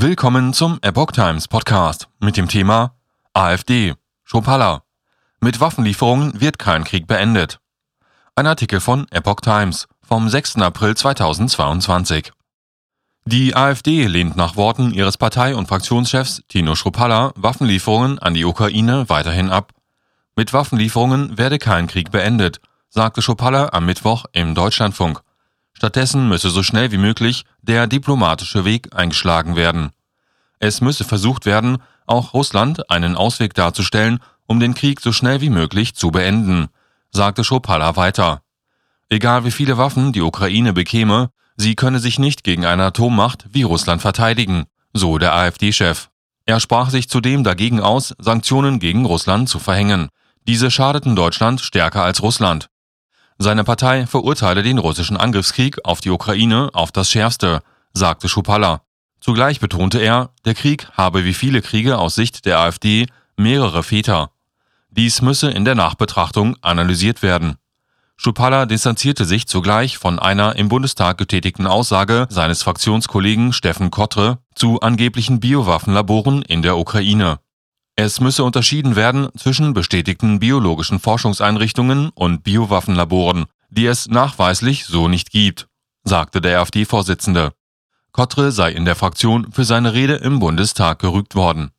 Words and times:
Willkommen 0.00 0.52
zum 0.52 0.78
Epoch 0.82 1.10
Times 1.10 1.48
Podcast 1.48 2.08
mit 2.20 2.36
dem 2.36 2.46
Thema 2.46 2.94
AfD, 3.32 3.94
Schopalla. 4.22 4.84
Mit 5.40 5.58
Waffenlieferungen 5.58 6.40
wird 6.40 6.56
kein 6.56 6.84
Krieg 6.84 7.08
beendet. 7.08 7.58
Ein 8.36 8.46
Artikel 8.46 8.78
von 8.78 9.08
Epoch 9.10 9.40
Times 9.40 9.88
vom 10.00 10.28
6. 10.28 10.58
April 10.58 10.96
2022. 10.96 12.30
Die 13.24 13.56
AfD 13.56 14.06
lehnt 14.06 14.36
nach 14.36 14.54
Worten 14.54 14.94
ihres 14.94 15.18
Partei- 15.18 15.56
und 15.56 15.66
Fraktionschefs 15.66 16.44
Tino 16.46 16.76
Schopalla 16.76 17.32
Waffenlieferungen 17.34 18.20
an 18.20 18.34
die 18.34 18.44
Ukraine 18.44 19.08
weiterhin 19.08 19.50
ab. 19.50 19.72
Mit 20.36 20.52
Waffenlieferungen 20.52 21.38
werde 21.38 21.58
kein 21.58 21.88
Krieg 21.88 22.12
beendet, 22.12 22.60
sagte 22.88 23.20
Schopalla 23.20 23.70
am 23.72 23.84
Mittwoch 23.84 24.26
im 24.30 24.54
Deutschlandfunk. 24.54 25.22
Stattdessen 25.78 26.28
müsse 26.28 26.50
so 26.50 26.64
schnell 26.64 26.90
wie 26.90 26.98
möglich 26.98 27.44
der 27.62 27.86
diplomatische 27.86 28.64
Weg 28.64 28.96
eingeschlagen 28.96 29.54
werden. 29.54 29.90
Es 30.58 30.80
müsse 30.80 31.04
versucht 31.04 31.46
werden, 31.46 31.78
auch 32.04 32.34
Russland 32.34 32.90
einen 32.90 33.14
Ausweg 33.14 33.54
darzustellen, 33.54 34.18
um 34.48 34.58
den 34.58 34.74
Krieg 34.74 34.98
so 34.98 35.12
schnell 35.12 35.40
wie 35.40 35.50
möglich 35.50 35.94
zu 35.94 36.10
beenden, 36.10 36.66
sagte 37.12 37.44
Schopalla 37.44 37.94
weiter. 37.94 38.42
Egal 39.08 39.44
wie 39.44 39.52
viele 39.52 39.78
Waffen 39.78 40.12
die 40.12 40.20
Ukraine 40.20 40.72
bekäme, 40.72 41.30
sie 41.56 41.76
könne 41.76 42.00
sich 42.00 42.18
nicht 42.18 42.42
gegen 42.42 42.64
eine 42.66 42.86
Atommacht 42.86 43.46
wie 43.52 43.62
Russland 43.62 44.02
verteidigen, 44.02 44.64
so 44.92 45.18
der 45.18 45.32
AfD-Chef. 45.32 46.08
Er 46.44 46.58
sprach 46.58 46.90
sich 46.90 47.08
zudem 47.08 47.44
dagegen 47.44 47.78
aus, 47.78 48.16
Sanktionen 48.18 48.80
gegen 48.80 49.04
Russland 49.04 49.48
zu 49.48 49.60
verhängen. 49.60 50.08
Diese 50.48 50.72
schadeten 50.72 51.14
Deutschland 51.14 51.60
stärker 51.60 52.02
als 52.02 52.20
Russland. 52.20 52.68
Seine 53.38 53.62
Partei 53.62 54.06
verurteile 54.06 54.64
den 54.64 54.78
russischen 54.78 55.16
Angriffskrieg 55.16 55.78
auf 55.84 56.00
die 56.00 56.10
Ukraine 56.10 56.70
auf 56.72 56.90
das 56.90 57.08
Schärfste, 57.08 57.62
sagte 57.92 58.28
Schupalla. 58.28 58.82
Zugleich 59.20 59.60
betonte 59.60 60.00
er, 60.00 60.30
der 60.44 60.54
Krieg 60.54 60.88
habe 60.92 61.24
wie 61.24 61.34
viele 61.34 61.62
Kriege 61.62 61.98
aus 61.98 62.16
Sicht 62.16 62.46
der 62.46 62.58
AfD 62.58 63.06
mehrere 63.36 63.84
Väter. 63.84 64.30
Dies 64.90 65.22
müsse 65.22 65.50
in 65.50 65.64
der 65.64 65.76
Nachbetrachtung 65.76 66.56
analysiert 66.62 67.22
werden. 67.22 67.56
Schupalla 68.16 68.66
distanzierte 68.66 69.24
sich 69.24 69.46
zugleich 69.46 69.98
von 69.98 70.18
einer 70.18 70.56
im 70.56 70.68
Bundestag 70.68 71.18
getätigten 71.18 71.68
Aussage 71.68 72.26
seines 72.30 72.64
Fraktionskollegen 72.64 73.52
Steffen 73.52 73.92
Kottre 73.92 74.38
zu 74.56 74.80
angeblichen 74.80 75.38
Biowaffenlaboren 75.38 76.42
in 76.42 76.62
der 76.62 76.76
Ukraine. 76.76 77.38
Es 78.00 78.20
müsse 78.20 78.44
unterschieden 78.44 78.94
werden 78.94 79.28
zwischen 79.36 79.74
bestätigten 79.74 80.38
biologischen 80.38 81.00
Forschungseinrichtungen 81.00 82.10
und 82.10 82.44
Biowaffenlaboren, 82.44 83.46
die 83.70 83.86
es 83.86 84.06
nachweislich 84.06 84.84
so 84.84 85.08
nicht 85.08 85.32
gibt, 85.32 85.66
sagte 86.04 86.40
der 86.40 86.60
AfD-Vorsitzende. 86.60 87.50
Kottre 88.12 88.52
sei 88.52 88.70
in 88.70 88.84
der 88.84 88.94
Fraktion 88.94 89.50
für 89.50 89.64
seine 89.64 89.94
Rede 89.94 90.14
im 90.14 90.38
Bundestag 90.38 91.00
gerügt 91.00 91.34
worden. 91.34 91.72